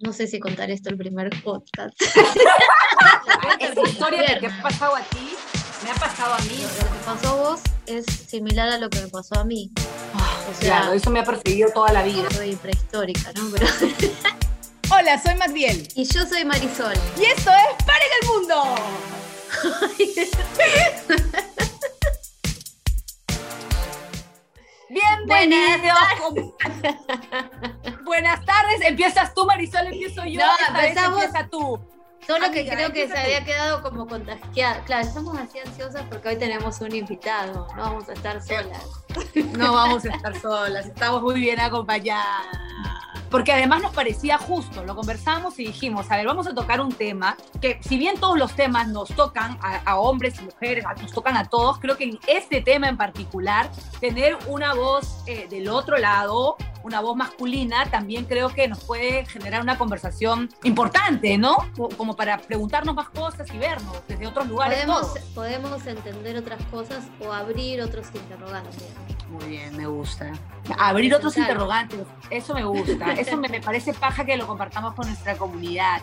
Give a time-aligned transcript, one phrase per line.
[0.00, 2.00] no sé si contar esto el primer podcast.
[3.60, 5.32] Esa historia que te ha pasado a ti,
[5.82, 6.60] me ha pasado a mí.
[6.60, 9.72] Lo que pasó a vos es similar a lo que me pasó a mí.
[10.48, 12.30] O sea, claro, eso me ha perseguido toda la vida.
[12.30, 13.50] Soy prehistórica, ¿no?
[13.52, 13.66] Pero...
[14.90, 15.88] Hola, soy Magdiel.
[15.94, 16.94] Y yo soy Marisol.
[17.18, 18.76] Y esto es ¡Paren el Mundo!
[24.88, 25.98] Bienvenidos.
[26.22, 27.97] Buenas
[28.44, 28.80] tardes.
[28.82, 30.40] Empiezas tú, Marisol, empiezo yo.
[30.40, 31.22] No, empezamos.
[31.22, 31.80] Empieza tú.
[32.26, 34.84] Solo que creo que se había quedado como contagiada.
[34.84, 37.66] Claro, estamos así ansiosas porque hoy tenemos un invitado.
[37.74, 38.84] No vamos a estar solas.
[39.56, 40.86] No vamos a estar solas.
[40.86, 42.46] Estamos muy bien acompañadas
[43.30, 46.92] porque además nos parecía justo, lo conversamos y dijimos, a ver, vamos a tocar un
[46.92, 51.36] tema que si bien todos los temas nos tocan a, hombres y mujeres, nos tocan
[51.36, 55.98] a todos, creo que en este tema en particular, tener una voz eh, del otro
[55.98, 56.56] lado,
[56.88, 61.56] una voz masculina, también creo que nos puede generar una conversación importante, ¿no?
[61.96, 64.78] Como para preguntarnos más cosas y vernos desde otros lugares.
[64.78, 68.84] Podemos, podemos entender otras cosas o abrir otros interrogantes.
[69.28, 70.32] Muy bien, me gusta.
[70.78, 72.00] Abrir otros interrogantes,
[72.30, 73.12] eso me gusta.
[73.12, 76.00] Eso me, parece paja que lo compartamos con nuestra comunidad.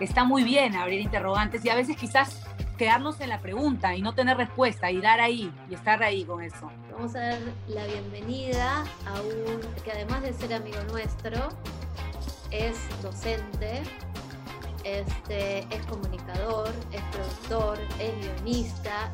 [0.00, 2.46] Está muy bien abrir interrogantes y a veces quizás
[2.78, 6.42] quedarnos en la pregunta y no tener respuesta y dar ahí y estar ahí con
[6.42, 6.70] eso.
[6.92, 11.48] Vamos a dar la bienvenida a un que además de ser amigo nuestro,
[12.50, 13.82] es docente,
[14.84, 19.12] este, es comunicador, es productor, es guionista,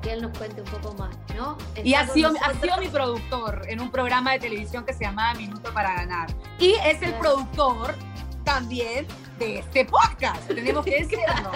[0.00, 1.56] que él nos cuente un poco más, ¿no?
[1.84, 5.34] y ha sido, ha sido mi productor en un programa de televisión que se llamaba
[5.34, 6.28] Minuto para Ganar.
[6.58, 7.94] Y es el productor
[8.42, 9.06] también
[9.38, 11.52] de este podcast, tenemos que decirlo.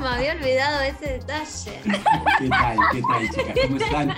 [0.00, 1.80] Me había olvidado ese detalle.
[2.38, 2.78] ¿Qué tal?
[2.92, 3.58] ¿Qué tal, chicas?
[3.66, 4.08] ¿Cómo están?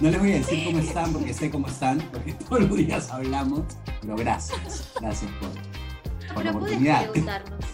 [0.00, 3.10] No les voy a decir cómo están porque sé cómo están, porque todos los días
[3.10, 3.62] hablamos,
[4.00, 7.10] pero gracias, gracias por, por la oportunidad.
[7.10, 7.64] preguntarnos.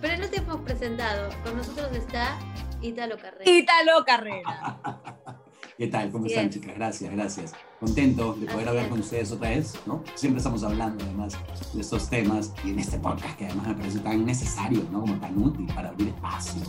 [0.00, 1.30] Pero no te hemos presentado.
[1.44, 2.36] Con nosotros está
[2.80, 3.50] Ítalo Carrera.
[3.50, 4.78] Ítalo Carrera.
[5.78, 6.10] ¿Qué tal?
[6.10, 6.74] ¿Cómo están, chicas?
[6.74, 7.52] Gracias, gracias.
[7.82, 10.04] Contento de poder hablar con ustedes otra vez, ¿no?
[10.14, 11.36] Siempre estamos hablando, además,
[11.72, 15.00] de estos temas y en este podcast que además me parece tan necesario, ¿no?
[15.00, 16.68] Como tan útil para abrir espacios,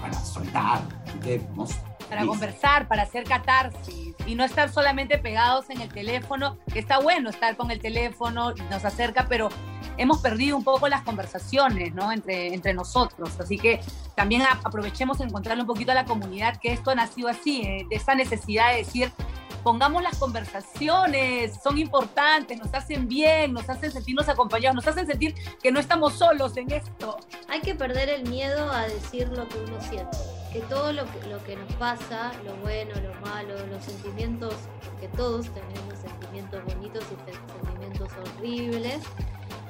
[0.00, 0.80] para soltar,
[1.22, 1.42] que
[2.08, 7.00] para conversar, para hacer catarsis y no estar solamente pegados en el teléfono, que está
[7.00, 9.50] bueno estar con el teléfono, nos acerca, pero
[9.98, 12.12] hemos perdido un poco las conversaciones ¿no?
[12.12, 13.38] entre, entre nosotros.
[13.38, 13.80] Así que
[14.14, 17.96] también aprovechemos encontrarle un poquito a la comunidad que esto ha nacido así, eh, de
[17.96, 19.12] esa necesidad de decir,
[19.68, 25.34] pongamos las conversaciones, son importantes, nos hacen bien, nos hacen sentirnos acompañados, nos hacen sentir
[25.62, 27.18] que no estamos solos en esto.
[27.50, 30.16] Hay que perder el miedo a decir lo que uno siente,
[30.54, 34.54] que todo lo que, lo que nos pasa, lo bueno, lo malo, los sentimientos,
[34.86, 39.00] porque todos tenemos sentimientos bonitos y sentimientos horribles,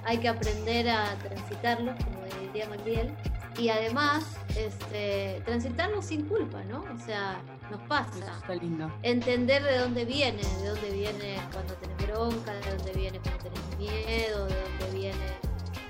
[0.04, 3.16] hay que aprender a transitarlos, como diría Magdiel,
[3.58, 4.24] y además
[4.56, 6.84] este, transitarnos sin culpa, ¿no?
[6.94, 8.32] O sea, nos pasa.
[8.40, 8.90] Está lindo.
[9.02, 13.78] Entender de dónde viene, de dónde viene cuando tenés bronca, de dónde viene cuando tenés
[13.78, 15.26] miedo, de dónde viene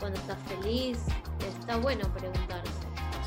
[0.01, 0.99] cuando estás feliz.
[1.61, 2.73] Está bueno preguntarse.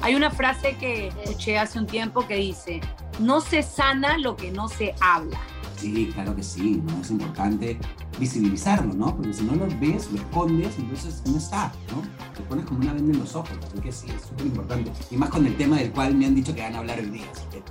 [0.02, 2.82] Hay una frase que escuché hace un tiempo que dice,
[3.20, 5.40] no se sana lo que no se habla.
[5.82, 7.02] Sí, claro que sí, ¿no?
[7.02, 7.80] Es importante
[8.20, 9.16] visibilizarlo, ¿no?
[9.16, 12.04] Porque si no lo ves, lo escondes, entonces no está, ¿no?
[12.36, 14.92] Te pones como una venda en los ojos, así que sí, es súper importante.
[15.10, 17.12] Y más con el tema del cual me han dicho que van a hablar el
[17.12, 17.64] día, así que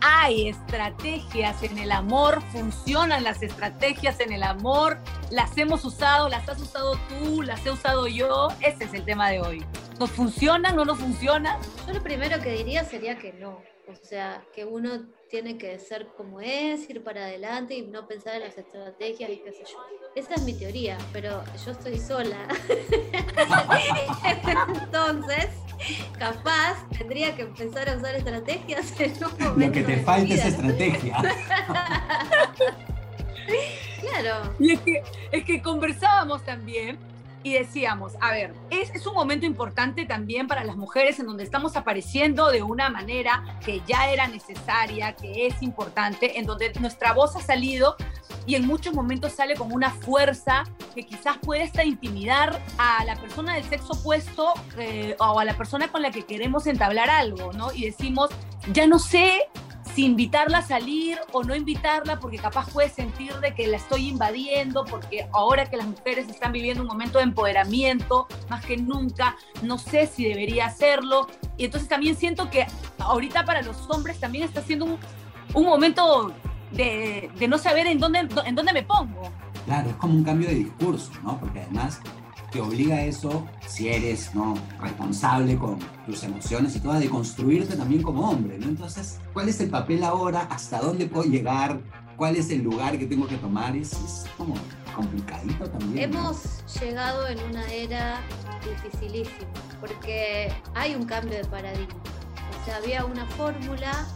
[0.00, 4.98] hay estrategias en el amor, funcionan las estrategias en el amor,
[5.32, 9.30] las hemos usado, las has usado tú, las he usado yo, ese es el tema
[9.30, 9.64] de hoy.
[9.98, 11.58] ¿Nos funcionan, no nos funcionan?
[11.88, 16.08] Yo lo primero que diría sería que no, o sea, que uno tiene que ser
[16.08, 19.78] como es, ir para adelante y no pensar en las estrategias y qué sé yo.
[20.14, 22.36] Esa es mi teoría, pero yo estoy sola.
[24.82, 25.48] Entonces,
[26.18, 29.56] capaz tendría que empezar a usar estrategias en un momento.
[29.56, 31.16] Lo que te falta es estrategia.
[34.02, 34.54] claro.
[34.60, 36.98] Y es que, es que conversábamos también
[37.42, 41.44] y decíamos, a ver, es, es, un momento importante también para las mujeres en donde
[41.44, 47.12] estamos apareciendo de una manera que ya era necesaria, que es importante, en donde nuestra
[47.12, 47.96] voz ha salido
[48.46, 53.16] y en muchos momentos sale con una fuerza que quizás puede hasta intimidar a la
[53.16, 57.52] persona del sexo opuesto eh, o a la persona con la que queremos entablar algo,
[57.52, 57.72] ¿no?
[57.72, 58.30] Y decimos,
[58.72, 59.48] ya no sé
[59.94, 64.08] si invitarla a salir o no invitarla porque capaz puede sentir de que la estoy
[64.08, 69.36] invadiendo, porque ahora que las mujeres están viviendo un momento de empoderamiento más que nunca,
[69.62, 71.28] no sé si debería hacerlo.
[71.56, 72.66] Y entonces también siento que
[72.98, 74.98] ahorita para los hombres también está siendo un,
[75.54, 76.32] un momento
[76.70, 79.22] de, de, no saber en dónde, en dónde me pongo.
[79.66, 81.38] Claro, es como un cambio de discurso, ¿no?
[81.38, 82.00] Porque además
[82.52, 84.54] te obliga a eso, si eres ¿no?
[84.80, 88.66] responsable con tus emociones y todo, a deconstruirte también como hombre, ¿no?
[88.66, 90.46] Entonces, ¿cuál es el papel ahora?
[90.50, 91.80] ¿Hasta dónde puedo llegar?
[92.16, 93.74] ¿Cuál es el lugar que tengo que tomar?
[93.74, 94.54] Es como
[94.94, 96.12] complicadito también.
[96.12, 98.20] Hemos llegado en una era
[98.64, 99.50] dificilísima,
[99.80, 102.02] porque hay un cambio de paradigma.
[102.60, 104.06] O sea, había una fórmula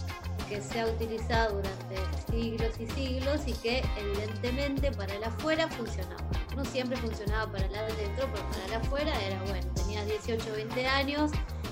[0.48, 1.96] que se ha utilizado durante
[2.36, 6.22] siglos y siglos y que evidentemente para el afuera funcionaba.
[6.54, 9.66] No siempre funcionaba para el adentro, pero para el afuera era bueno.
[9.74, 11.30] Tenías 18 o 20 años,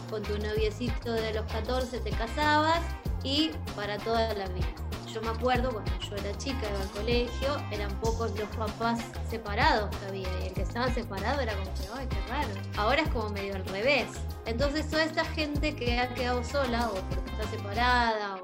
[0.08, 2.81] con tu noviecito de los 14 te casabas
[3.22, 4.75] y para toda la vida.
[5.12, 9.00] Yo me acuerdo cuando yo era chica, iba al colegio, eran pocos los papás
[9.31, 12.49] separados que había y el que estaba separado era como que, ay, qué raro.
[12.76, 14.08] Ahora es como medio al revés.
[14.46, 18.44] Entonces toda esta gente que ha quedado sola o porque está separada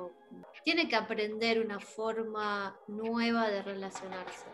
[0.65, 4.47] tiene que aprender una forma nueva de relacionarse.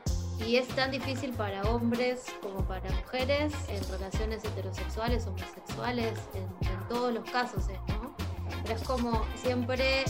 [0.47, 6.89] Y es tan difícil para hombres como para mujeres, en relaciones heterosexuales, homosexuales, en, en
[6.89, 8.15] todos los casos, ¿no?
[8.63, 10.05] Pero es como siempre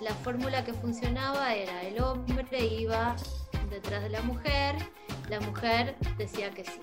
[0.00, 3.16] la fórmula que funcionaba era el hombre iba
[3.70, 4.76] detrás de la mujer,
[5.28, 6.80] la mujer decía que sí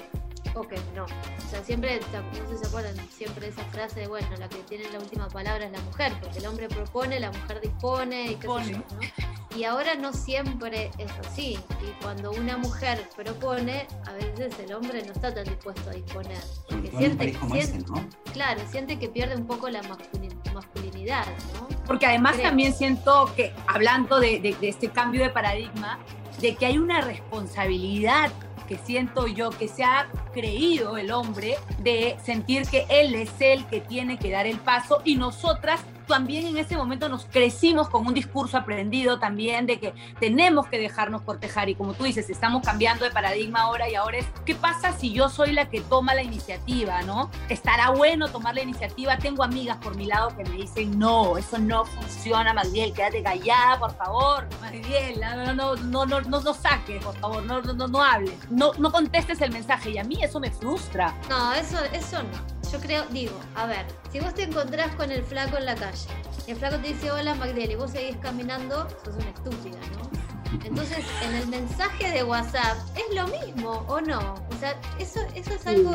[0.56, 1.06] o que no.
[1.06, 4.58] O sea, siempre, no sé si se acuerdan, siempre esa frase de, bueno, la que
[4.64, 8.36] tiene la última palabra es la mujer, porque el hombre propone, la mujer dispone y
[8.36, 8.84] qué sé yo, ¿no?
[9.56, 11.60] Y ahora no siempre es así.
[11.82, 16.42] Y cuando una mujer propone, a veces el hombre no está tan dispuesto a disponer.
[16.68, 18.10] Porque siente, siente ¿no?
[18.34, 21.68] Claro, siente que pierde un poco la masculinidad, ¿no?
[21.86, 26.00] Porque además también siento que, hablando de, de, de este cambio de paradigma,
[26.42, 28.32] de que hay una responsabilidad
[28.68, 33.65] que siento yo que se ha creído el hombre de sentir que él es el
[33.65, 38.06] que tiene que dar el paso y nosotras también en ese momento nos crecimos con
[38.06, 42.64] un discurso aprendido también de que tenemos que dejarnos cortejar y como tú dices, estamos
[42.64, 46.14] cambiando de paradigma ahora y ahora es, ¿qué pasa si yo soy la que toma
[46.14, 47.30] la iniciativa, no?
[47.50, 49.18] ¿Estará bueno tomar la iniciativa?
[49.18, 53.80] Tengo amigas por mi lado que me dicen, no, eso no funciona, Magdiel, quédate callada,
[53.80, 58.04] por favor, Magdiel, no, no, no, no, no, no saques, por favor, no, no, no
[58.04, 61.14] hables, no, no contestes el mensaje y a mí eso me frustra.
[61.30, 65.22] No, eso, eso no yo creo, digo, a ver, si vos te encontrás con el
[65.22, 66.08] flaco en la calle,
[66.48, 70.10] el flaco te dice hola Magdalena y vos seguís caminando, sos una estúpida, ¿no?
[70.66, 74.34] Entonces, en el mensaje de WhatsApp es lo mismo, ¿o no?
[74.50, 75.92] O sea, eso, eso es algo...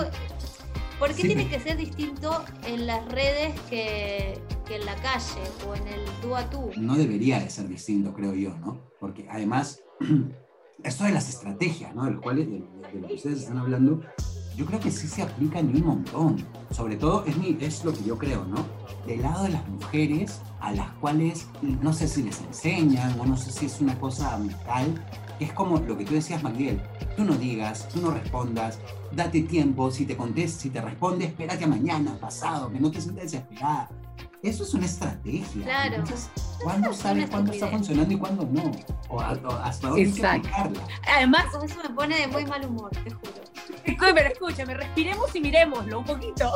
[1.01, 5.75] ¿Por qué tiene que ser distinto en las redes que, que, en la calle o
[5.75, 6.71] en el tú a tú?
[6.77, 8.81] No debería de ser distinto, creo yo, ¿no?
[9.01, 9.81] Porque además,
[10.85, 12.05] esto de las estrategias, ¿no?
[12.05, 14.01] De lo, cual, de, de lo que ustedes están hablando,
[14.59, 16.45] yo creo que sí se aplica en un montón.
[16.73, 18.67] Sobre todo es, mi, es lo que yo creo, ¿no?
[19.07, 23.37] Del lado de las mujeres a las cuales no sé si les enseñan o no
[23.37, 25.01] sé si es una cosa mental.
[25.39, 26.83] Es como lo que tú decías, Magdiel.
[27.17, 28.81] Tú no digas, tú no respondas,
[29.13, 33.01] date tiempo, si te contestas, si te responde, espérate a mañana, pasado, que no te
[33.01, 33.89] sientas desesperada.
[34.43, 35.65] Eso es una estrategia.
[35.65, 35.95] Claro.
[35.95, 36.31] Entonces,
[36.63, 38.73] ¿cuándo sabes cuándo está funcionando y cuándo no?
[39.09, 40.81] O, hasta dónde Exacto.
[41.17, 43.49] Además, eso me pone de muy mal humor, te juro.
[43.97, 46.51] Pero escúchame, respiremos y miremoslo un poquito.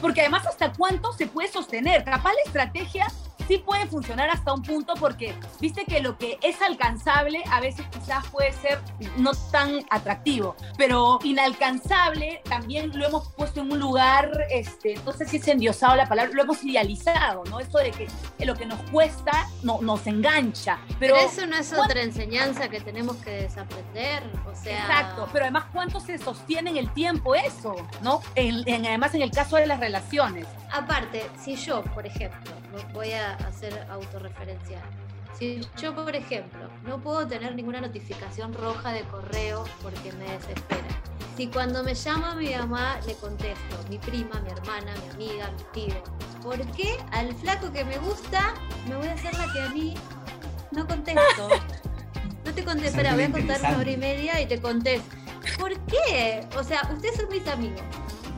[0.00, 2.04] Porque además, ¿hasta cuánto se puede sostener?
[2.04, 3.06] Capaz la estrategia
[3.46, 7.86] sí puede funcionar hasta un punto porque viste que lo que es alcanzable a veces
[7.92, 8.80] quizás puede ser
[9.16, 15.26] no tan atractivo, pero inalcanzable también lo hemos puesto en un lugar, este, no sé
[15.26, 17.60] si es endiosado la palabra, lo hemos idealizado, ¿no?
[17.60, 18.08] Esto de que
[18.44, 20.78] lo que nos cuesta no, nos engancha.
[20.98, 24.80] Pero, pero eso no es otra enseñanza que tenemos que desaprender, o sea...
[24.80, 28.20] Exacto, pero además cuánto se sostiene en el tiempo eso, ¿no?
[28.34, 30.46] En, en, además en el caso de las relaciones.
[30.72, 32.52] Aparte, si yo, por ejemplo,
[32.92, 34.80] voy a hacer autorreferencia.
[35.38, 40.86] Si yo, por ejemplo, no puedo tener ninguna notificación roja de correo porque me desespera.
[41.36, 45.64] Si cuando me llama mi mamá le contesto, mi prima, mi hermana, mi amiga, mi
[45.72, 46.02] tío,
[46.40, 48.54] ¿por qué al flaco que me gusta
[48.88, 49.94] me voy a hacer la que a mí
[50.70, 51.48] no contesto?
[52.44, 55.16] No te contesto, espera, voy a contar una hora y media y te contesto.
[55.58, 56.46] ¿Por qué?
[56.56, 57.82] O sea, ustedes son mis amigos.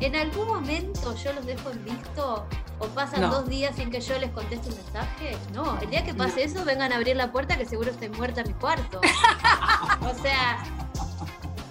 [0.00, 2.46] ¿En algún momento yo los dejo en visto?
[2.78, 3.30] ¿O pasan no.
[3.30, 5.36] dos días sin que yo les conteste un mensaje?
[5.52, 8.42] No, el día que pase eso, vengan a abrir la puerta que seguro estoy muerta
[8.42, 9.00] en mi cuarto.
[10.00, 10.62] o sea,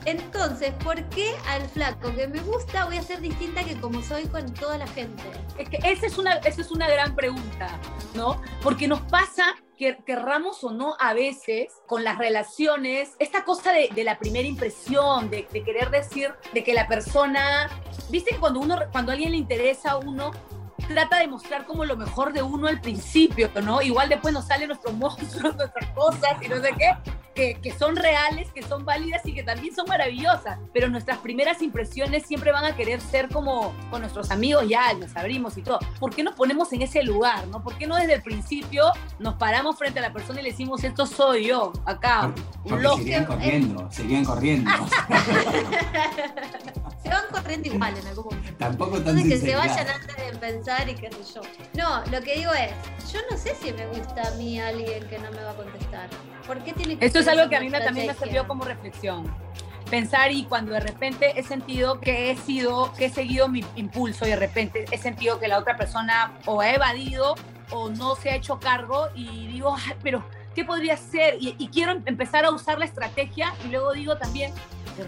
[0.05, 4.25] entonces, ¿por qué al flaco que me gusta voy a ser distinta que como soy
[4.27, 5.23] con toda la gente?
[5.57, 7.79] Es que esa es una, esa es una gran pregunta,
[8.13, 8.39] ¿no?
[8.61, 13.89] Porque nos pasa que querramos o no a veces con las relaciones, esta cosa de,
[13.93, 17.69] de la primera impresión, de, de, querer decir, de que la persona,
[18.09, 20.31] viste que cuando, uno, cuando a alguien le interesa a uno,
[20.87, 23.81] trata de mostrar como lo mejor de uno al principio, ¿no?
[23.81, 26.95] Igual después nos salen nuestros monstruos, nuestras cosas y no sé qué.
[27.33, 30.59] que, que, son reales, que son válidas y que también son maravillosas.
[30.73, 35.15] Pero nuestras primeras impresiones siempre van a querer ser como con nuestros amigos, ya nos
[35.15, 35.79] abrimos y todo.
[35.99, 37.47] ¿Por qué nos ponemos en ese lugar?
[37.47, 37.61] ¿no?
[37.61, 40.83] ¿Por qué no desde el principio nos paramos frente a la persona y le decimos,
[40.83, 42.33] esto soy yo, acá?
[42.63, 44.71] Porque, seguían corriendo, seguían corriendo.
[47.05, 48.57] se van corriendo igual en algún momento.
[48.57, 51.41] Tampoco tan Entonces que se vayan antes de pensar y qué sé yo.
[51.75, 52.71] No, lo que digo es,
[53.11, 56.09] yo no sé si me gusta a mí alguien que no me va a contestar.
[56.47, 59.33] ¿Por qué tiene que Esto es algo que a mí también me sirvió como reflexión.
[59.89, 64.25] Pensar y cuando de repente he sentido que he sido, que he seguido mi impulso
[64.25, 67.35] y de repente he sentido que la otra persona o ha evadido
[67.69, 71.35] o no se ha hecho cargo y digo, Ay, pero ¿qué podría ser?
[71.39, 74.51] Y, y quiero empezar a usar la estrategia y luego digo también,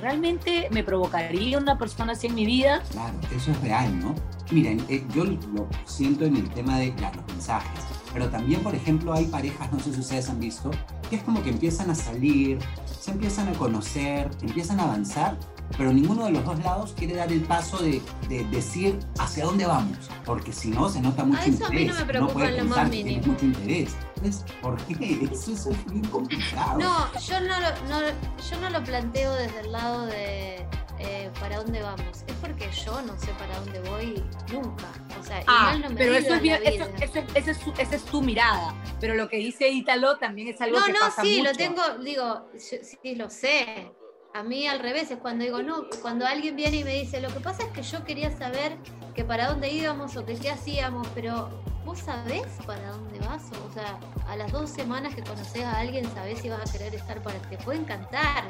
[0.02, 2.82] ¿realmente me provocaría una persona así en mi vida?
[2.92, 4.16] Claro, eso es real, ¿no?
[4.52, 8.74] Miren, eh, yo lo siento en el tema de ya, los mensajes, pero también, por
[8.76, 10.72] ejemplo, hay parejas, no sé si ustedes han visto,
[11.10, 12.60] que es como que empiezan a salir,
[13.00, 15.38] se empiezan a conocer, empiezan a avanzar,
[15.78, 19.66] pero ninguno de los dos lados quiere dar el paso de, de decir hacia dónde
[19.66, 21.70] vamos, porque si no se nota mucho a eso interés.
[21.70, 23.26] A mí no me preocupa puede lo más mínimo.
[23.28, 23.96] mucho interés.
[24.16, 25.28] Entonces, ¿por qué?
[25.32, 26.80] Eso, eso es bien complicado.
[26.80, 28.08] No, yo no, lo, no,
[28.50, 30.66] yo no lo planteo desde el lado de
[31.00, 32.24] eh, para dónde vamos.
[32.26, 34.86] Es porque yo no sé para dónde voy nunca.
[35.20, 37.96] O sea, Ah, igual no me pero eso es eso, eso- esa es su- esa
[37.96, 38.74] es tu mirada.
[39.00, 41.52] Pero lo que dice Ítalo también es algo No, que no, pasa sí, mucho.
[41.52, 43.92] lo tengo, digo, yo- sí, lo sé.
[44.34, 47.30] A mí al revés es cuando digo, no, cuando alguien viene y me dice, lo
[47.30, 48.78] que pasa es que yo quería saber
[49.16, 51.50] que para dónde íbamos o que qué hacíamos, pero
[51.84, 56.06] vos sabés para dónde vas, o sea, a las dos semanas que conoces a alguien
[56.14, 58.44] sabés si vas a querer estar para te puede encantar.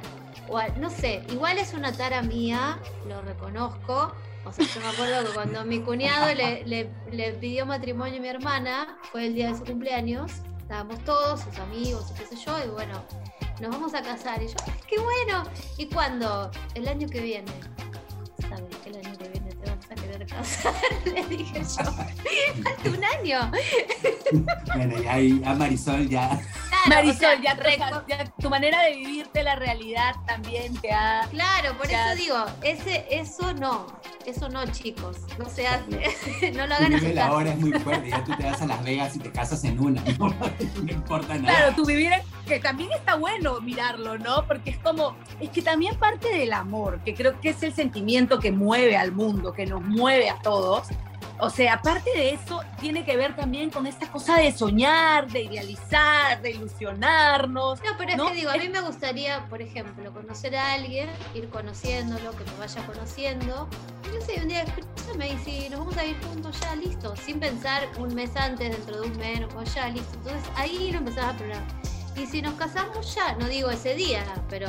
[0.49, 4.13] O no sé, igual es una tara mía, lo reconozco.
[4.45, 8.21] O sea, yo me acuerdo que cuando mi cuñado le, le- le pidió matrimonio a
[8.21, 12.35] mi hermana, fue el día de su cumpleaños, estábamos todos, sus amigos, y qué sé
[12.37, 13.03] yo, y bueno,
[13.59, 14.41] nos vamos a casar.
[14.41, 15.43] Y yo, ¡ay, qué bueno!
[15.77, 16.51] ¿Y cuándo?
[16.75, 17.51] El año que viene.
[18.41, 20.73] ¿Sabes que el año que viene te vas a querer casar?
[21.05, 21.91] Le dije yo.
[22.63, 23.51] Falta un año.
[24.75, 26.39] Bueno, y ahí a Marisol ya.
[26.95, 31.27] Marisol, o sea, ya, ya tu manera de vivirte la realidad también te ha...
[31.31, 32.13] Claro, por Ya.
[32.13, 33.87] eso digo, ese, eso no,
[34.25, 37.27] eso no, chicos, no se hace, no lo Tu hagan nivel casa.
[37.27, 38.09] ahora es muy fuerte.
[38.09, 40.01] Ya tú te vas a Las Vegas y te casas en una.
[40.17, 40.29] No,
[40.83, 41.57] No importa nada.
[41.57, 42.11] Claro, tu vivir,
[42.47, 44.45] que también está bueno mirarlo, ¿no?
[44.47, 48.39] Porque es como, es que también parte del amor, que creo que es el sentimiento
[48.39, 50.87] que mueve al mundo, que nos mueve a todos.
[51.39, 55.43] O sea, aparte de eso, tiene que ver también con esta cosa de soñar, de
[55.43, 57.79] idealizar, de ilusionarnos.
[57.83, 58.27] No, pero es ¿no?
[58.27, 62.57] que digo, a mí me gustaría, por ejemplo, conocer a alguien, ir conociéndolo, que me
[62.57, 63.67] vaya conociendo.
[64.03, 67.15] Y no sé, un día, escúchame, y si nos vamos a ir juntos, ya, listo.
[67.17, 70.17] Sin pensar un mes antes, dentro de un mes, no, pues ya, listo.
[70.17, 71.67] Entonces ahí lo empezás a programar.
[72.15, 74.67] Y si nos casamos ya, no digo ese día, pero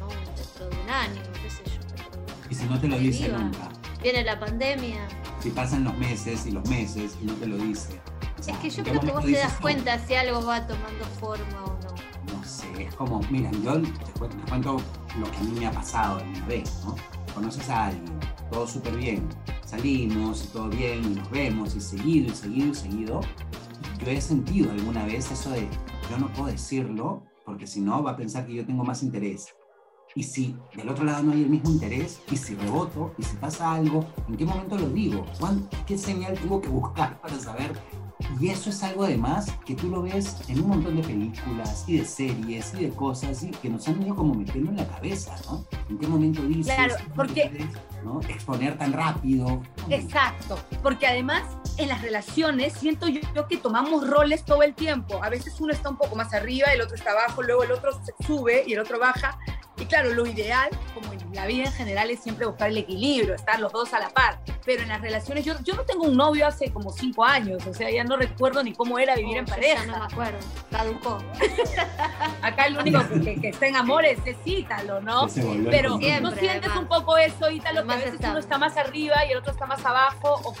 [0.00, 1.80] no, dentro de un año, qué sé yo.
[2.50, 3.68] Y si no te lo dice nunca.
[4.02, 5.06] Viene la pandemia.
[5.40, 8.00] Si pasan los meses y los meses y no te lo dice.
[8.38, 10.66] O sea, Es que yo ¿en creo que vos te das cuenta si algo va
[10.66, 12.34] tomando forma o no.
[12.38, 14.76] No sé, es como, mira, yo te cuento, te cuento
[15.18, 16.94] lo que a mí me ha pasado una vez, ¿no?
[17.34, 18.18] Conoces a alguien,
[18.50, 19.28] todo súper bien,
[19.64, 23.20] salimos y todo bien, y nos vemos, y seguido, y seguido, y seguido.
[24.04, 25.68] Yo he sentido alguna vez eso de,
[26.10, 29.46] yo no puedo decirlo, porque si no va a pensar que yo tengo más interés.
[30.14, 33.36] Y si del otro lado no hay el mismo interés, y si reboto, y si
[33.36, 35.24] pasa algo, ¿en qué momento lo digo?
[35.38, 37.72] ¿Cuán- ¿Qué señal tengo que buscar para saber
[38.40, 41.98] y eso es algo además que tú lo ves en un montón de películas y
[41.98, 45.36] de series y de cosas y que nos han ido como metiendo en la cabeza,
[45.46, 45.64] ¿no?
[45.88, 46.74] ¿En qué momento dices?
[46.74, 47.68] Claro, ¿Qué porque-
[48.04, 48.20] ¿no?
[48.22, 49.62] Exponer tan rápido.
[49.88, 51.44] Exacto, porque además
[51.76, 55.22] en las relaciones siento yo, yo que tomamos roles todo el tiempo.
[55.22, 57.90] A veces uno está un poco más arriba, el otro está abajo, luego el otro
[58.04, 59.38] se sube y el otro baja.
[59.80, 63.34] Y claro, lo ideal, como en la vida en general, es siempre buscar el equilibrio,
[63.34, 64.40] estar los dos a la par.
[64.64, 67.72] Pero en las relaciones, yo, yo no tengo un novio hace como cinco años, o
[67.72, 69.84] sea, ya no recuerdo ni cómo era vivir Oh, en pareja.
[69.84, 70.38] Ya no me acuerdo,
[70.70, 71.18] caducó.
[72.42, 75.26] Acá el único que, que está en amores es Ítalo, ¿no?
[75.70, 76.78] Pero Siempre, ¿no sientes además.
[76.78, 78.30] un poco eso, Ítalo, que a veces estable.
[78.32, 80.40] uno está más arriba y el otro está más abajo?
[80.44, 80.54] O,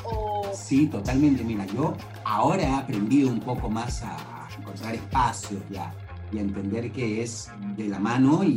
[0.48, 1.42] o- Sí, totalmente.
[1.42, 1.94] Mira, yo
[2.24, 4.16] ahora he aprendido un poco más a
[4.58, 5.92] encontrar espacios ya
[6.32, 8.48] y entender que es de la mano y,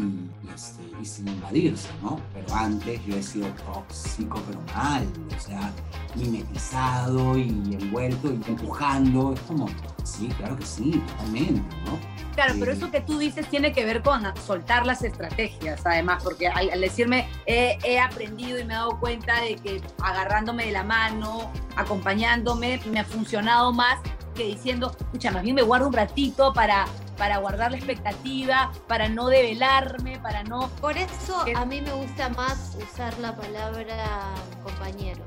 [0.44, 2.20] y, este, y sin invadirse, ¿no?
[2.34, 5.72] Pero antes yo he sido tóxico, pero mal, o sea,
[6.16, 7.50] mimetizado y
[7.80, 9.34] envuelto y empujando.
[9.34, 9.68] Es como,
[10.04, 12.00] sí, claro que sí, totalmente, ¿no?
[12.36, 16.48] Claro, pero eso que tú dices tiene que ver con soltar las estrategias, además, porque
[16.48, 20.72] al, al decirme he, he aprendido y me he dado cuenta de que agarrándome de
[20.72, 24.00] la mano, acompañándome, me ha funcionado más
[24.36, 26.86] que diciendo, escucha, más bien me guardo un ratito para,
[27.18, 30.70] para guardar la expectativa, para no develarme, para no...
[30.82, 34.34] Por eso a mí me gusta más usar la palabra
[34.64, 35.24] compañero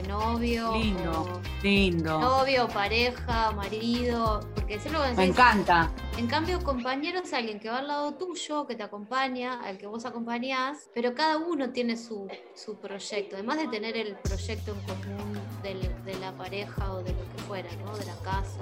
[0.00, 0.72] que novio.
[0.74, 2.20] Lindo, lindo.
[2.20, 5.90] Novio, pareja, marido, porque lo Me encanta.
[6.16, 9.86] En cambio, compañero es alguien que va al lado tuyo, que te acompaña, al que
[9.86, 13.36] vos acompañás, pero cada uno tiene su, su proyecto.
[13.36, 17.68] Además de tener el proyecto en común de la pareja o de lo que fuera,
[17.84, 17.96] ¿no?
[17.96, 18.60] De la casa.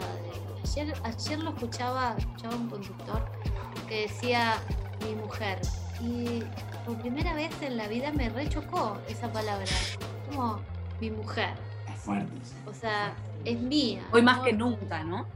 [0.64, 3.24] Ayer, ayer lo escuchaba, escuchaba un conductor
[3.88, 4.54] que decía
[5.04, 5.60] mi mujer.
[6.00, 6.42] Y
[6.84, 9.66] por primera vez en la vida me rechocó esa palabra.
[10.28, 10.60] Como,
[11.00, 11.54] mi mujer.
[11.92, 12.32] Es fuerte.
[12.66, 14.02] O sea, es mía.
[14.12, 15.26] Hoy más que nunca, ¿no?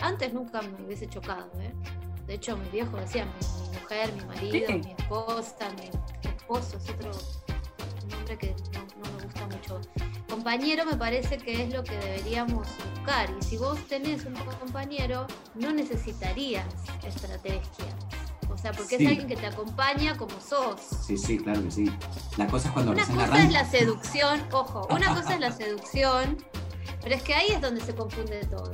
[0.00, 1.72] Antes nunca me hubiese chocado, ¿eh?
[2.26, 5.90] De hecho, mi viejo decía mi, mujer, mi marido, mi esposa, mi
[6.28, 7.10] esposo, es otro
[8.08, 9.80] nombre que no, me gusta mucho.
[10.28, 13.28] Compañero me parece que es lo que deberíamos buscar.
[13.40, 15.26] Y si vos tenés un compañero,
[15.56, 16.66] no necesitarías
[17.04, 17.86] estrategia
[18.52, 20.80] o sea, porque es alguien que te acompaña como sos.
[21.06, 21.92] Sí, sí, claro que sí.
[22.36, 26.36] La cosa es cuando Una cosa es la seducción, ojo, una cosa es la seducción,
[27.02, 28.70] pero es que ahí es donde se confunde todo.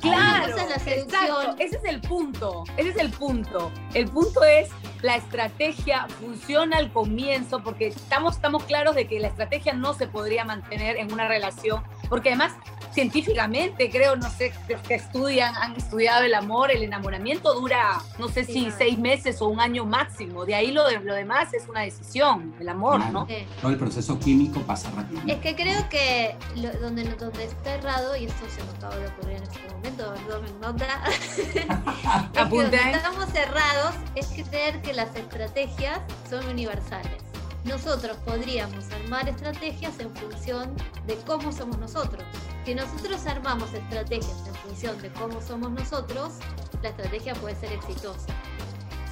[0.00, 1.56] Claro, es la seducción.
[1.58, 3.70] ese es el punto, ese es el punto.
[3.92, 4.70] El punto es
[5.02, 10.06] la estrategia funciona al comienzo porque estamos, estamos claros de que la estrategia no se
[10.06, 12.54] podría mantener en una relación, porque además
[12.92, 18.28] científicamente, creo, no sé, los que estudian, han estudiado el amor, el enamoramiento dura, no
[18.28, 20.44] sé si seis meses o un año máximo.
[20.44, 23.26] De ahí lo, de, lo demás es una decisión, el amor, ¿no?
[23.60, 25.22] Todo el proceso químico pasa rápido.
[25.26, 26.36] Es que creo que
[26.80, 30.66] donde, donde está errado, y esto se me acaba de ocurrir en este momento, me
[30.66, 37.29] nota, es que donde estamos cerrados es creer que las estrategias son universales
[37.64, 40.74] nosotros podríamos armar estrategias en función
[41.06, 42.24] de cómo somos nosotros.
[42.64, 46.34] Si nosotros armamos estrategias en función de cómo somos nosotros,
[46.82, 48.26] la estrategia puede ser exitosa.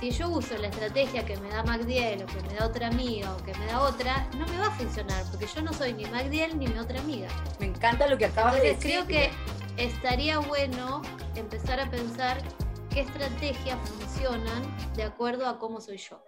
[0.00, 3.34] Si yo uso la estrategia que me da Magdiel o que me da otra amiga
[3.34, 6.04] o que me da otra, no me va a funcionar porque yo no soy ni
[6.06, 7.28] Magdiel ni mi otra amiga.
[7.58, 8.78] Me encanta lo que acabas de decir.
[8.78, 9.30] Creo que
[9.76, 11.02] estaría bueno
[11.34, 12.40] empezar a pensar
[12.90, 14.62] qué estrategias funcionan
[14.94, 16.22] de acuerdo a cómo soy yo.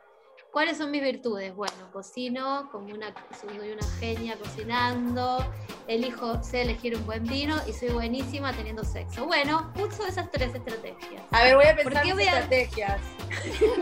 [0.52, 1.54] ¿Cuáles son mis virtudes?
[1.54, 5.46] Bueno, cocino, como una, soy una genia cocinando,
[5.86, 9.26] elijo, sé elegir un buen vino y soy buenísima teniendo sexo.
[9.26, 11.22] Bueno, uso esas tres estrategias.
[11.30, 13.00] A ver, voy a pensar en estrategias.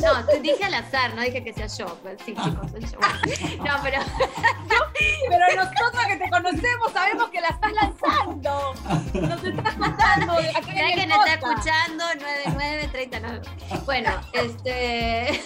[0.02, 1.86] No, te dije al azar, no dije que sea yo.
[2.02, 2.98] Pues, sí, chicos, soy yo.
[3.64, 3.98] No, pero...
[5.28, 8.74] pero nosotros que te conocemos sabemos que la estás lanzando.
[9.14, 10.34] Nos estás contando.
[10.38, 13.40] Si alguien está escuchando, 9939.
[13.86, 15.40] Bueno, este...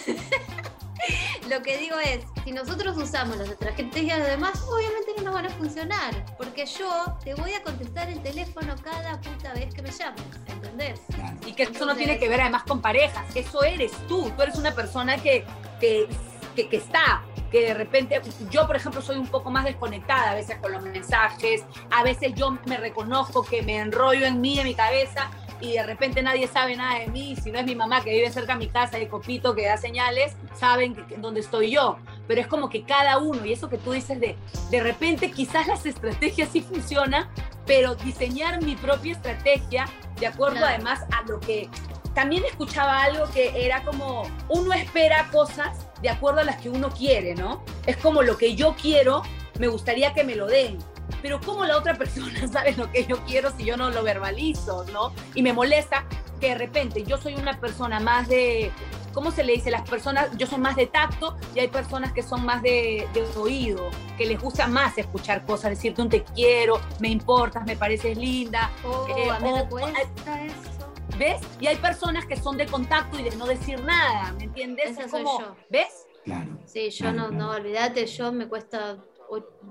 [1.49, 5.45] Lo que digo es, si nosotros usamos las estrategias de demás, obviamente no nos van
[5.45, 9.91] a funcionar, porque yo te voy a contestar el teléfono cada puta vez que me
[9.91, 11.01] llames, ¿entendés?
[11.45, 14.55] Y que eso no tiene que ver además con parejas, eso eres tú, tú eres
[14.55, 15.45] una persona que,
[15.79, 16.07] que,
[16.53, 20.57] que, está, que de repente, yo por ejemplo soy un poco más desconectada a veces
[20.57, 24.75] con los mensajes, a veces yo me reconozco que me enrollo en mí, en mi
[24.75, 25.29] cabeza,
[25.63, 28.29] y de repente nadie sabe nada de mí, si no es mi mamá que vive
[28.31, 31.97] cerca de mi casa y copito que da señales, saben dónde estoy yo.
[32.27, 34.35] Pero es como que cada uno, y eso que tú dices de,
[34.69, 37.29] de repente quizás las estrategias sí funcionan,
[37.65, 39.85] pero diseñar mi propia estrategia
[40.19, 41.69] de acuerdo además a lo que...
[42.13, 46.91] También escuchaba algo que era como, uno espera cosas de acuerdo a las que uno
[46.91, 47.63] quiere, ¿no?
[47.87, 49.23] Es como lo que yo quiero,
[49.57, 50.77] me gustaría que me lo den
[51.21, 54.85] pero ¿cómo la otra persona sabe lo que yo quiero si yo no lo verbalizo,
[54.91, 55.13] no?
[55.33, 56.05] Y me molesta
[56.39, 58.71] que de repente yo soy una persona más de,
[59.13, 59.71] ¿cómo se le dice?
[59.71, 63.89] Las personas, yo soy más de tacto y hay personas que son más de, oído,
[64.17, 68.69] que les gusta más escuchar cosas, decirte un te quiero, me importas, me pareces linda.
[68.85, 70.72] Oh, eh, a mí me cuesta eso.
[71.17, 71.41] ¿Ves?
[71.59, 74.91] Y hay personas que son de contacto y de no decir nada, ¿me entiendes?
[74.91, 75.55] Esa soy yo.
[75.69, 76.07] ¿Ves?
[76.23, 76.57] Claro.
[76.65, 78.97] Sí, yo no, no, olvídate, yo me cuesta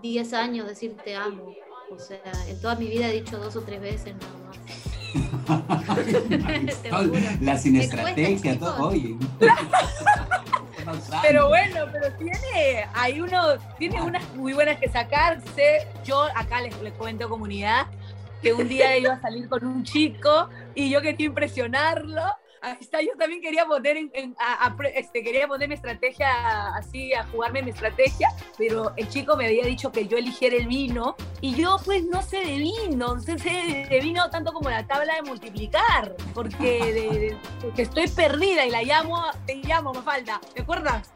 [0.02, 1.55] 10 años decir te amo.
[1.90, 4.59] O sea, en toda mi vida he dicho dos o tres veces nada más.
[7.40, 9.14] la sin estrategia, todo, oye.
[11.22, 15.87] pero bueno, pero tiene, hay uno, tiene unas muy buenas que sacarse.
[16.05, 17.87] Yo acá les, les cuento comunidad
[18.42, 22.22] que un día iba a salir con un chico y yo quería impresionarlo
[22.64, 24.37] Ahí está, yo también quería poner, en,
[24.94, 26.28] este, quería poner mi estrategia
[26.76, 30.68] así, a jugarme mi estrategia, pero el chico me había dicho que yo eligiera el
[30.68, 34.87] vino y yo pues no sé de vino, no sé de vino tanto como la
[34.87, 37.37] tabla de multiplicar, porque,
[37.76, 41.11] estoy perdida y la llamo, te llamo, me falta, ¿te acuerdas?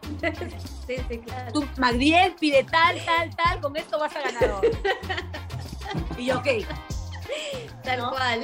[0.87, 1.53] Sí, sí, claro.
[1.53, 4.61] Tú, Magdiel, pide tal, tal, tal, con esto vas a ganar.
[6.19, 6.47] Y yo, ok.
[7.83, 8.41] Tal cual.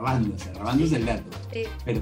[0.00, 1.24] Robándose, robándose el dato.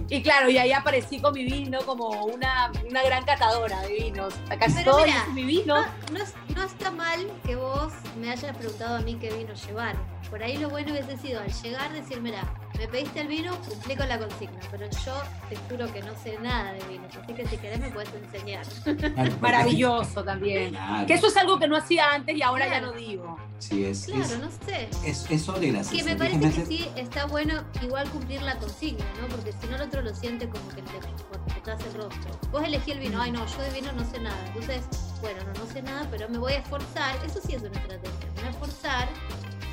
[0.09, 4.35] Y claro, y ahí aparecí con mi vino como una, una gran catadora de vinos.
[4.51, 5.75] Acá estoy, mi vino.
[6.13, 6.19] No,
[6.55, 9.97] no, está mal que vos me hayas preguntado a mí qué vino llevar.
[10.31, 12.43] Por ahí lo bueno hubiese sido al llegar decir, mira,
[12.79, 15.15] me pediste el vino, cumplí con la consigna, pero yo
[15.49, 18.65] te juro que no sé nada de vino, así que si querés me puedes enseñar.
[19.41, 20.77] Maravilloso también.
[21.07, 23.39] Que eso es algo que no hacía antes y ahora ya lo digo.
[23.59, 24.05] Sí, es.
[24.05, 24.89] Claro, no sé.
[25.05, 25.97] Es, eso de gracias.
[25.97, 29.29] Que me parece que sí está bueno igual cumplir la consigna, ¿no?
[29.29, 32.31] Porque si no el otro lo siente como que te, hace el rostro.
[32.51, 34.39] Vos elegí el vino, ay no, yo de vino no sé nada.
[34.47, 34.85] Entonces,
[35.21, 37.17] bueno, no, no sé nada, pero me voy a esforzar.
[37.27, 38.27] Eso sí es una estrategia.
[38.37, 39.09] Me voy a esforzar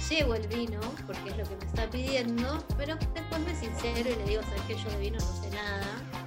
[0.10, 4.15] llevo el vino, porque es lo que me está pidiendo, pero después me sincero y
[4.15, 5.86] le digo, sabes que yo de vino no sé nada,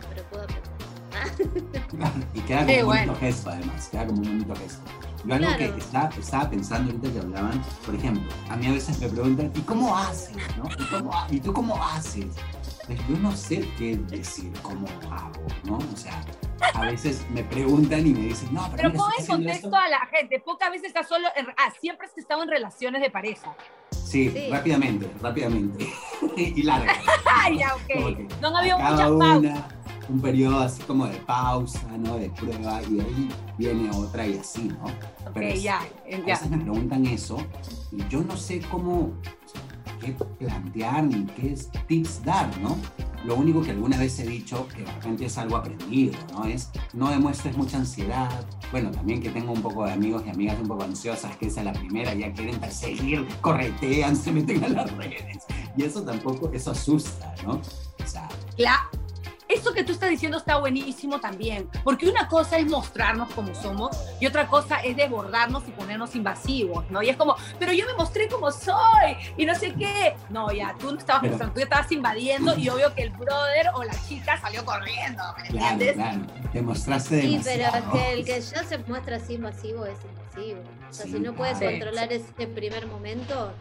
[0.08, 2.24] pero puedo aprender.
[2.34, 5.07] y queda como un bonito gesto además, queda como un bonito gesto.
[5.28, 8.98] Yo algo que estaba, estaba, pensando ahorita que hablaban, por ejemplo, a mí a veces
[8.98, 10.36] me preguntan, ¿y cómo haces?
[10.56, 10.64] ¿no?
[10.70, 12.24] ¿Y, cómo, ¿Y tú cómo haces?
[12.86, 15.76] Pues yo no sé qué decir, cómo hago, ¿no?
[15.76, 16.24] O sea,
[16.72, 18.90] a veces me preguntan y me dicen, no, pero.
[18.90, 20.40] Pero pon en contexto a la gente.
[20.40, 21.28] Pocas veces estás solo.
[21.36, 23.54] En, ah, siempre has estado en relaciones de pareja.
[23.90, 25.92] Sí, rápidamente, rápidamente.
[26.38, 26.94] y larga.
[27.58, 28.40] ya, ok.
[28.40, 29.64] No han habido muchas pausas.
[30.08, 32.16] Un periodo así como de pausa, ¿no?
[32.16, 34.86] De prueba, y de ahí viene otra y así, ¿no?
[35.34, 37.38] Pero ya, a veces me preguntan eso
[37.92, 39.12] y yo no sé cómo,
[40.00, 42.76] qué plantear ni qué tips dar, ¿no?
[43.24, 46.44] Lo único que alguna vez he dicho, que de repente es algo aprendido, ¿no?
[46.44, 48.30] Es no demuestres mucha ansiedad.
[48.70, 51.60] Bueno, también que tengo un poco de amigos y amigas un poco ansiosas, que esa
[51.60, 55.44] es la primera, ya quieren perseguir, corretean, se meten a las redes.
[55.76, 57.54] Y eso tampoco, eso asusta, ¿no?
[57.54, 58.28] O sea,
[59.58, 63.96] eso que tú estás diciendo está buenísimo también, porque una cosa es mostrarnos como somos
[64.20, 67.02] y otra cosa es desbordarnos y ponernos invasivos, ¿no?
[67.02, 70.14] Y es como, pero yo me mostré como soy y no sé qué.
[70.30, 73.68] No, ya, tú no estabas mostrando, tú ya estabas invadiendo y obvio que el brother
[73.74, 75.94] o la chica salió corriendo, ¿me entiendes?
[75.94, 79.98] Claro, claro, te mostraste Sí, pero que el que ya se muestra así invasivo es
[80.04, 80.60] invasivo.
[80.88, 83.52] O sea, si no puedes controlar ese primer momento,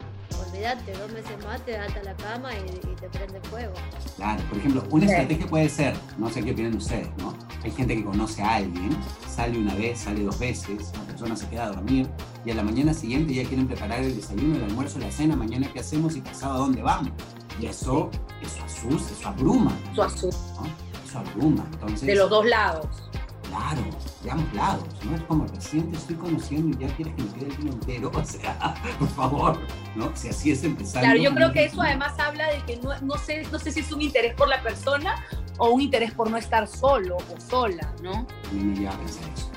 [0.47, 3.73] olvídate, dos meses más te ata la cama y, te prende fuego.
[4.15, 7.33] Claro, por ejemplo, una estrategia puede ser, no sé qué opinan ustedes, ¿no?
[7.63, 8.89] Hay gente que conoce a alguien,
[9.29, 12.09] sale una vez, sale dos veces, la persona se queda a dormir
[12.45, 15.69] y a la mañana siguiente ya quieren preparar el desayuno, el almuerzo, la cena, mañana
[15.71, 17.11] qué hacemos y pasado a dónde vamos.
[17.59, 18.09] Y eso,
[18.41, 19.77] eso asusta, eso abruma.
[19.91, 20.61] Eso asusta.
[21.05, 21.65] Eso abruma.
[21.73, 22.87] Entonces, de los dos lados.
[23.57, 23.81] Claro,
[24.23, 25.15] de ambos lados, ¿no?
[25.15, 28.11] Es como recién te estoy conociendo y ya quieres que me quede el día entero,
[28.15, 29.59] o sea, por favor,
[29.95, 30.15] ¿no?
[30.15, 31.01] Si así es empezar.
[31.01, 33.79] Claro, yo creo que eso además habla de que no, no, sé, no sé si
[33.79, 35.25] es un interés por la persona
[35.57, 38.11] o un interés por no estar solo o sola, ¿no?
[38.11, 39.49] A mí me lleva a pensar eso.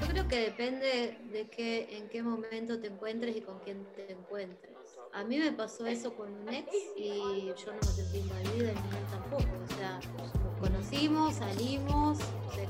[0.00, 4.12] Yo creo que depende de qué, en qué momento te encuentres y con quién te
[4.12, 4.72] encuentres.
[5.12, 8.96] A mí me pasó eso con un ex y yo no me sentí invadida ni
[8.96, 9.42] él tampoco.
[9.64, 12.18] O sea, nos conocimos, salimos,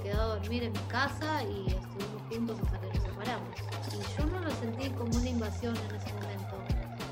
[0.08, 3.48] quedó a dormir en mi casa y estuvimos juntos hasta que nos separamos.
[3.92, 6.56] Y yo no lo sentí como una invasión en ese momento.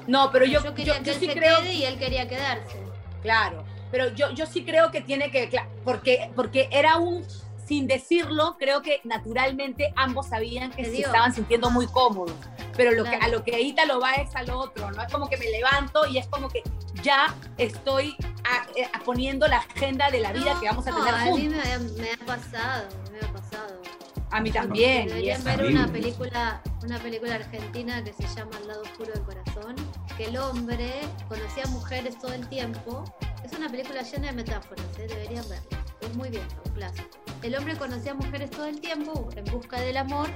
[0.06, 1.58] No, pero yo, yo quería que él sí se creo...
[1.60, 2.80] quede y él quería quedarse.
[3.22, 5.50] Claro, pero yo, yo sí creo que tiene que,
[5.84, 7.24] porque, porque era un
[7.66, 12.36] sin decirlo, creo que naturalmente ambos sabían que se estaban sintiendo muy cómodos.
[12.76, 15.02] Pero lo que, a lo que Ita lo va es al otro, ¿no?
[15.02, 16.62] Es como que me levanto y es como que
[17.02, 18.16] ya estoy
[18.76, 21.66] eh, poniendo la agenda de la vida que vamos a tener juntos.
[21.66, 23.82] A mí me, ha pasado, me ha pasado.
[24.30, 25.08] A mí también.
[25.08, 29.74] Deberían ver una película, una película argentina que se llama El lado oscuro del corazón,
[30.16, 33.02] que el hombre conocía mujeres todo el tiempo.
[33.44, 35.06] Es una película llena de metáforas, ¿eh?
[35.08, 35.84] deberían verla.
[36.00, 37.08] Es muy bien, un clásico.
[37.42, 40.28] El hombre conocía mujeres todo el tiempo en busca del amor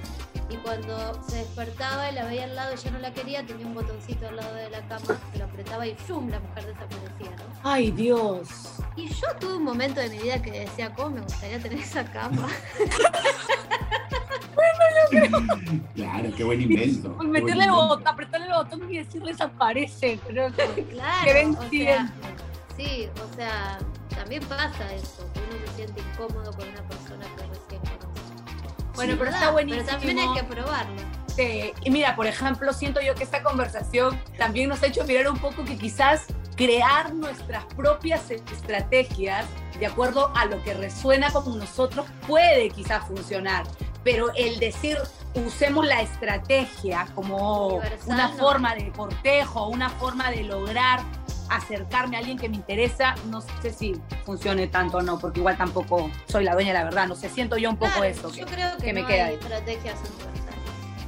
[0.51, 3.67] y cuando se despertaba y la veía al lado y ya no la quería, tenía
[3.67, 6.29] un botoncito al lado de la cama que lo apretaba y ¡fum!
[6.29, 7.45] la mujer desaparecía, ¿no?
[7.63, 8.49] ¡Ay, Dios!
[8.97, 12.05] Y yo tuve un momento de mi vida que decía, ¿cómo me gustaría tener esa
[12.11, 12.49] cama?
[15.95, 17.13] claro, qué buen invento.
[17.17, 20.19] Pues meterle el botón, apretarle el botón y decirle desaparece.
[20.27, 20.49] Pero
[20.91, 21.57] claro, que ven
[22.77, 23.79] sí, o sea,
[24.15, 28.21] también pasa eso, que uno se siente incómodo con una persona que recién conoce.
[28.95, 29.85] Bueno, pero está buenísimo.
[29.87, 31.03] Pero también hay que probarlo.
[31.37, 31.73] Sí.
[31.85, 35.39] Y mira, por ejemplo, siento yo que esta conversación también nos ha hecho mirar un
[35.39, 39.47] poco que quizás crear nuestras propias estrategias
[39.79, 43.65] de acuerdo a lo que resuena con nosotros puede quizás funcionar,
[44.05, 44.99] pero el decir
[45.35, 51.01] usemos la estrategia como una forma de cortejo, una forma de lograr
[51.51, 55.57] acercarme a alguien que me interesa, no sé si funcione tanto o no, porque igual
[55.57, 58.33] tampoco soy la dueña de la verdad, no sé, siento yo un poco eso.
[58.33, 60.41] Yo creo que, me queda hay estrategias universales.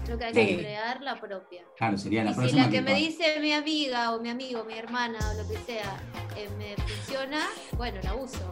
[0.05, 1.62] Creo que hay que crear la propia.
[1.76, 2.64] Claro, sería la y próxima.
[2.64, 5.59] Si la que me dice mi amiga o mi amigo, mi hermana o lo que
[5.59, 5.96] sea,
[6.37, 8.50] eh, me funciona, bueno, la uso.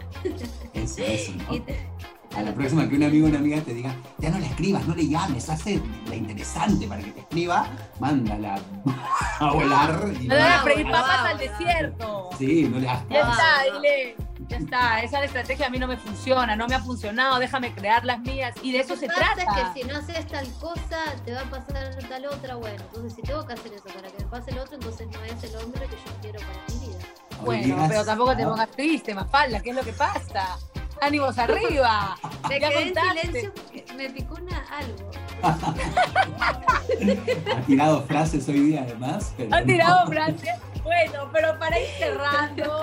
[0.75, 1.33] Eso, eso.
[1.33, 1.65] ¿no?
[2.37, 4.87] A la próxima que un amigo o una amiga te diga, ya no la escribas,
[4.87, 7.67] no le llames, hace la interesante para que te escriba,
[7.99, 8.61] mándala
[9.41, 10.13] a volar.
[10.21, 12.31] Y no le a freír papas al desierto.
[12.39, 14.17] Sí, no le hagas Ya está, dile.
[14.49, 18.05] Ya está, esa estrategia a mí no me funciona, no me ha funcionado, déjame crear
[18.05, 19.43] las mías y de eso se trata.
[19.43, 23.15] es que si no haces tal cosa, te va a pasar tal otra, bueno, entonces
[23.15, 25.57] si tengo que hacer eso para que me pase el otro, entonces no es el
[25.57, 26.99] hombre que yo quiero para mi vida.
[27.45, 30.59] Bueno, pero tampoco te pongas triste, más falda, ¿qué es lo que pasa?
[31.01, 32.19] Ánimos arriba.
[32.49, 33.53] Me quedé en silencio
[34.01, 35.11] me picó una, algo.
[37.57, 39.35] ha tirado frases hoy día además.
[39.51, 40.59] ha tirado frases.
[40.83, 42.83] Bueno, pero para ir cerrando,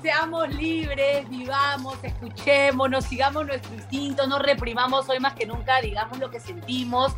[0.00, 6.30] seamos libres, vivamos, escuchémonos, sigamos nuestro instinto, no reprimamos hoy más que nunca, digamos lo
[6.30, 7.12] que sentimos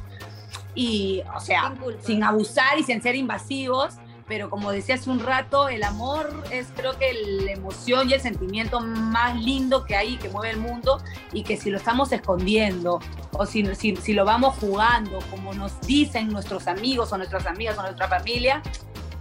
[0.75, 3.95] y, o sea, sin abusar y sin ser invasivos
[4.27, 8.21] pero como decía hace un rato, el amor es creo que la emoción y el
[8.21, 13.01] sentimiento más lindo que hay que mueve el mundo y que si lo estamos escondiendo
[13.33, 17.83] o si, si, lo vamos jugando como nos dicen nuestros amigos o nuestras amigas o
[17.83, 18.63] nuestra familia,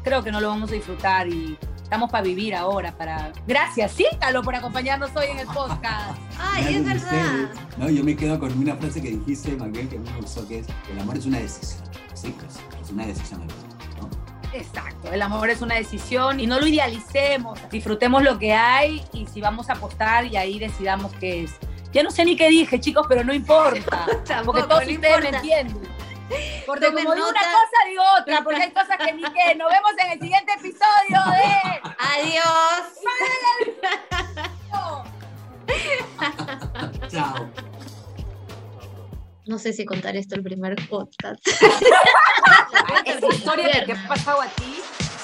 [0.04, 1.58] creo que no lo vamos a disfrutar y
[1.94, 3.32] estamos para vivir ahora, para...
[3.46, 6.18] Gracias, Cítalo, por acompañarnos hoy en el podcast.
[6.39, 7.50] Ay, es verdad.
[7.78, 10.48] no, yo me quedo con una frase que dijiste, Manuel, que a mí me gustó,
[10.48, 11.84] que es, el amor es una decisión.
[12.13, 13.42] Sí, pues, es una decisión.
[14.54, 19.26] Exacto, el amor es una decisión y no lo idealicemos, disfrutemos lo que hay y
[19.28, 21.52] si vamos a apostar y ahí decidamos qué es.
[21.92, 24.08] Ya no sé ni qué dije, chicos, pero no importa,
[24.46, 25.82] porque todos ustedes me entienden.
[26.66, 29.56] Porque como digo una cosa, digo otra, porque hay cosas que ni qué.
[29.56, 31.82] Nos vemos en el siguiente episodio de...
[32.00, 32.94] Adiós.
[37.12, 37.63] Chao.
[39.46, 41.46] No sé si contar esto el primer podcast.
[43.06, 44.80] Esa historia que ha pasado a ti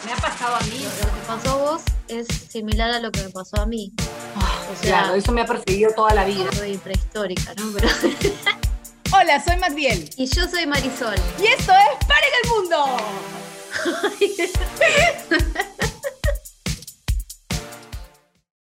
[0.06, 0.84] me ha pasado a mí.
[0.84, 3.94] Lo, que pasó a vos es similar a lo que me pasó a mí.
[4.36, 6.52] Ah, o sea, claro, eso me ha perseguido toda la vida.
[6.52, 7.72] Soy prehistórica, ¿no?
[7.74, 7.88] Pero...
[9.14, 10.10] Hola, soy Magdiel.
[10.18, 11.16] Y yo soy Marisol.
[11.42, 12.98] Y esto es Paren el Mundo.